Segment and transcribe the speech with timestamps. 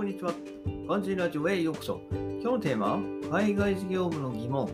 [0.00, 0.32] こんにちは。
[0.88, 2.00] ガンジーラジオへようこそ。
[2.10, 2.98] 今日のテーマは、
[3.30, 4.66] 海外事業部の疑問、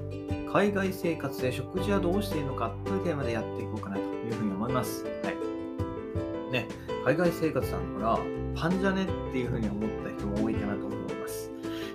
[0.53, 5.03] 海外生活で食事はどうしているのかというテーマでやっていこうかなというふうに思います。
[5.03, 6.53] はい。
[6.53, 6.69] ね、
[7.05, 8.19] 海外生活なんだから、
[8.55, 11.51] パンじゃねっていうふうに思った人も多いかなと思います。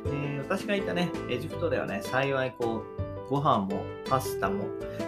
[0.08, 4.66] えー私がいたね、エジプトではね、幸いこう、ご飯もパスタも、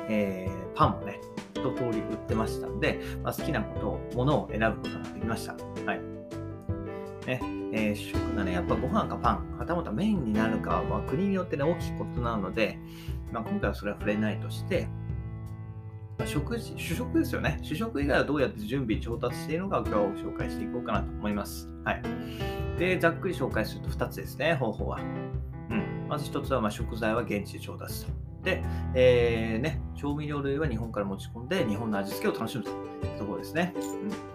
[0.07, 1.19] えーパンもね、
[1.55, 5.57] 一通り売ってましたんで、まあ、好きなことを、ものを選ぶことができました。
[5.85, 6.12] はい。
[7.25, 7.39] ね、
[7.73, 12.77] えー主食がね、やっぱご飯かパン、はたまた麺になるかは、まあ、国によってね、大きく異なるので、
[13.31, 14.87] まあ、今回はそれは触れないとして、
[16.17, 17.59] まあ食事、主食ですよね。
[17.63, 21.69] 主食以外はどうやって準備、調達しているのか今日は紹介していこうかなと思います。
[21.83, 22.03] はい。
[22.77, 24.99] で、ざっくり紹介すると2つですね、方法は。
[25.69, 26.07] うん。
[26.07, 28.11] まず1つは、ま、食材は現地で調達と。
[28.43, 28.61] で、
[28.93, 33.73] えーね、調味料類は日本から持ち込んで、日本の味付けを楽しむというところですね。
[33.75, 34.32] うん。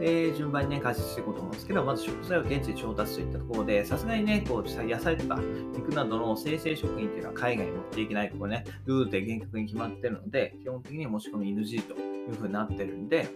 [0.00, 5.40] で、順番にね、解説していこうと思うんですけど、まず食材を現地で調達といったところで、さすがにね、こう、野菜とか
[5.74, 13.28] 肉などの生成食品っていうのは海外に持っていけないとこね、ルールで厳格に決まってるので、基本的に持ち込み NG というふうになってるんで、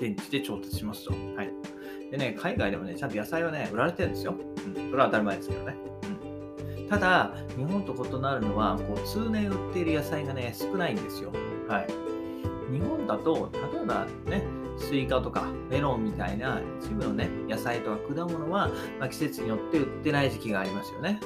[0.00, 1.12] 現地で調達しますと。
[1.12, 1.50] はい。
[2.10, 4.34] でね、海外でもね、ちゃんと野菜はね、売られてるんですよ。
[4.66, 4.90] うん。
[4.90, 5.76] それは当たり前ですけどね。
[6.78, 6.88] うん。
[6.88, 11.32] ただ、日本と異なるのは、こう、通年売っている野菜がね、少ないんですよ。
[11.68, 11.86] はい。
[12.72, 21.20] 日本だと、例えばね、スイカとかメロンみたいな一部のね、野菜とか果物は、まあ、季節によって売ってない時期がありますよね。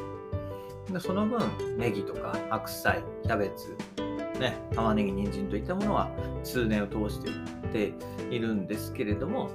[0.93, 1.41] でその分、
[1.77, 3.77] ネギとか白菜、キャベツ、
[4.41, 6.11] ね、玉ねぎ、人参といったものは
[6.43, 7.95] 通年を通して売って
[8.31, 9.51] いるんですけれども、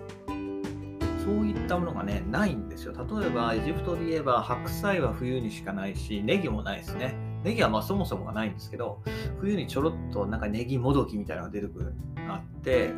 [1.24, 2.94] そういったものがね、ないんですよ。
[2.94, 7.16] 例えば、エジプトで言えば、白菜は冬にしかないし、ネギもないですね。
[7.44, 9.02] ネギはまあそもそもがないんですけど、
[9.40, 12.92] 冬にちょろっとなんかネギもどきみたいなのが出てくるようになって、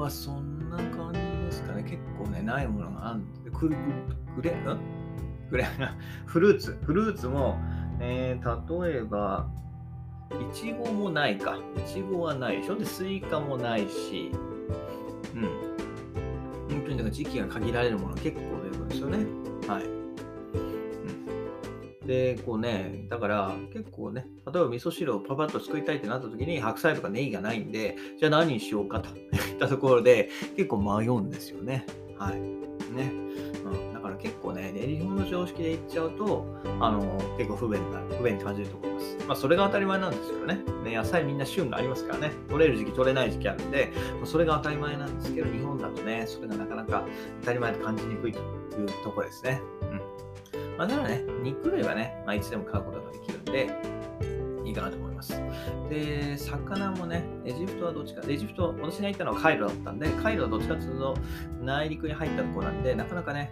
[0.00, 1.82] はそんな感じですかね。
[1.82, 3.76] 結構ね、ないものがあるんで、くる
[4.36, 4.78] くれ、ん？
[5.50, 5.66] くれ、
[6.26, 6.78] フルーツ。
[6.84, 7.58] フルーツも、
[8.00, 9.48] えー、例えば、
[10.32, 11.58] いちごもないか。
[11.76, 12.76] いちごはないでしょ？
[12.76, 14.30] で、スイカもないし、
[15.34, 15.42] うん。
[16.70, 19.18] 本当にだか時期が限られるもの結構出てくるんですよね。
[19.66, 19.84] はい。
[22.06, 29.10] で、こうね、だから結構ね、例えば味噌汁をパパッと作りたいってなった時に白菜とかネギがないんで、じゃあ何にしようかと
[29.66, 31.84] ったところで結構迷うんですよね。
[32.18, 32.40] はい。
[32.40, 33.12] ね。
[33.64, 36.46] うん、だから結構ね、日本の常識で言っちゃうと、
[36.80, 37.00] あの、
[37.36, 39.16] 結構不便な、不便に感じると思います。
[39.28, 40.58] まあ、それが当たり前なんですけどね。
[40.84, 42.32] ね、野菜みんな旬がありますからね。
[42.48, 47.04] 取れる時期、取れない時期あるんで、まあそれが当たり前なんですけど、日本だとね、それがなかなか
[47.40, 48.42] 当たり前と感じにくいとい
[48.84, 49.60] うところですね。
[49.82, 50.76] うん。
[50.76, 53.89] まあ、だからね、肉類はね、まあ、いつでも買うことができるんで、
[54.70, 55.40] いいかなと思います。
[55.88, 61.16] で、魚もね、エジプトはどっちか、エジプト、私が行ったのはカイロだったんで、カイロはどっちかというと
[61.60, 63.50] 内陸に入ったところなんで、なかなかね、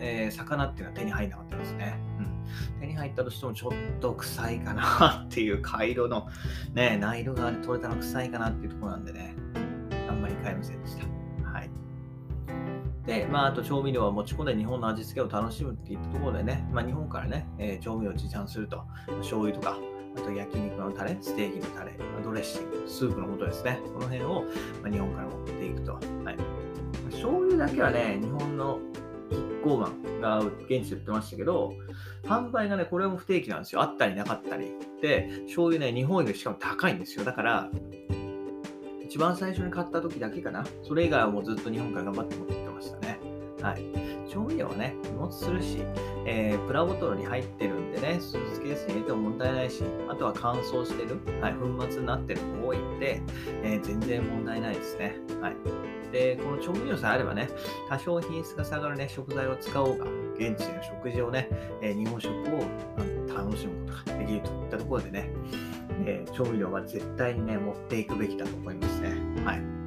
[0.00, 1.98] えー魚っていうのは手に入らなかったですね。
[2.18, 2.80] うん。
[2.80, 6.28] 手に入ったとしてもちょっと臭いかなっていう、カイロの
[6.74, 9.34] ね、ナイル側で取れたの臭いかなっていうところなんでね、
[10.08, 11.04] あんまり買えませんでした。
[11.50, 11.70] はい。
[13.06, 18.84] で、まあ、あと調味料は持ち込んで日本の味付けを楽しむっていったところでね、まあ、日本からね、えー調味料を持参すると、
[19.18, 19.78] 醤油とか、
[20.16, 23.80] あと焼肉のタレ、ステーキのタレ、ドレッシング、スープの素ですね。
[23.94, 24.44] この辺を、
[24.82, 25.92] ま、日本から持っていくと。
[25.94, 26.36] はい。
[27.10, 28.78] 醤油だけはね、日本の
[29.30, 31.74] キッコーマンが現地で売ってましたけど、
[32.24, 33.82] 販売がね、これも不定期なんですよ。
[33.82, 34.72] あったりなかったり。
[35.00, 37.24] で、醤油ね、日本よりしかも高いんですよ。
[37.24, 37.70] だから、
[39.04, 40.64] 一番最初に買った時だけかな。
[40.82, 42.69] それ以外はもうずっと日本から頑張って持って。
[43.62, 43.84] はい。
[44.30, 45.82] 調味料はね、日持ちするし、
[46.26, 53.20] えープラボトルに入ってるんでね、スーツケースに入れても問題ないし、あとは乾燥してる、はい、粉末になってるのが多いんで、
[53.64, 55.16] えー全然問題ないですね。
[55.40, 55.56] はい。
[56.12, 57.48] で、この調味料さえあればね、
[57.88, 60.06] 多少品質が下がるね、食材を使おうが、
[60.36, 61.48] 現地での食事をね、
[61.82, 62.64] えー日本食を
[63.34, 65.30] 楽しむことができるといったところでね、
[66.06, 69.16] え調味料は絶対にね、持っていくべきだと思いますね。
[69.44, 69.79] はい。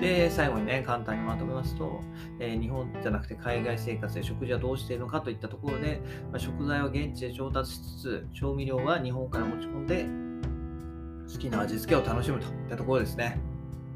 [0.00, 2.00] で、最後にね、簡単にまとめますと、
[2.38, 6.00] えー日本じゃなくて海外生活で食事はどうしているのかといったところで、
[6.30, 10.06] まあ食材は現地で調達しつつ、調味料は日本から持ち込んで、
[11.32, 13.40] 好きな味付けを楽しむといったところですね。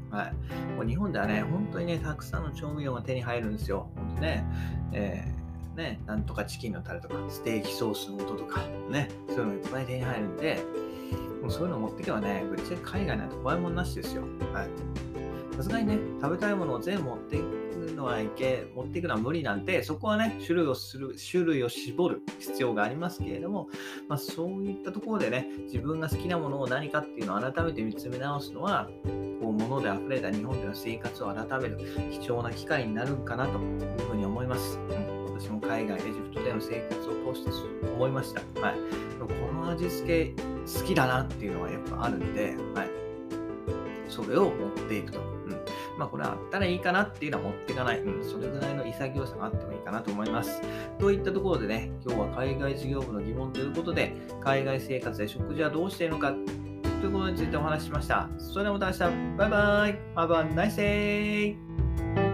[0.09, 0.33] はい。
[0.75, 3.89] もう日本ではね、本当にね、たくさんの調味料が手に入るんですよ。
[3.95, 4.45] 本当ね。
[4.93, 5.35] えー
[5.75, 10.63] ね、なんとかチキンのタレとか、ステーキソースの素とか、ね、そういうのいっぱい手に入るんで、
[11.41, 14.23] もうそういうの持ってけばね、ぶっちゃけ海外なんて怖いもんなしですよ。
[14.53, 14.69] はい。
[15.55, 23.69] さすがにね、食べたいものを全部持っていくのはいけ、持っていくのは無理なんで、そこはね、種類をする、種類を絞る必要がありますけれども、
[24.07, 28.89] まあそういったところでね、自分が好きなものを何かっていうのを改めて見つめ直すのは、
[29.41, 31.77] こう持もので溢れた日本での生活を改める
[32.11, 34.79] 貴重な機会になるかなというふうに思います。
[34.79, 37.51] うん私も海外、エジプトでの生活を通して
[37.93, 38.41] 思いました。
[38.61, 38.75] はい、
[39.19, 42.89] この味付け好きだなっていうのはやっぱあるんで、はい、
[44.15, 45.19] それを持っていくと。
[45.19, 45.35] うん
[45.97, 47.99] まあ、これあったらいいかなっていうのは持っていかない。
[47.99, 50.61] うん、それぐらいの潔さがあってもいいかなと思います。
[50.99, 56.33] といったところでね、今日は海外事業部の疑問ということで、海外生活や食事はどうしているのか
[57.01, 58.29] ということについてお話ししました。
[58.37, 62.24] それではまた明日、バイバイ !Have a nice day!